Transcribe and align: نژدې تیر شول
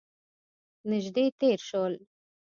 نژدې 0.89 1.25
تیر 1.39 1.59
شول 1.67 1.93